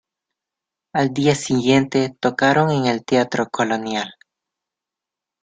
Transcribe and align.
Al 0.95 1.13
día 1.13 1.35
siguiente 1.35 2.11
tocaron 2.19 2.71
en 2.71 2.87
el 2.87 3.05
Teatro 3.05 3.49
Colonial. 3.51 4.11